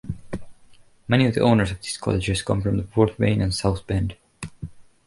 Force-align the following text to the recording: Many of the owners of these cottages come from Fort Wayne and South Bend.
Many 1.07 1.27
of 1.27 1.35
the 1.35 1.41
owners 1.41 1.69
of 1.69 1.79
these 1.83 1.95
cottages 1.97 2.41
come 2.41 2.63
from 2.63 2.87
Fort 2.87 3.19
Wayne 3.19 3.39
and 3.39 3.53
South 3.53 3.85
Bend. 3.85 4.15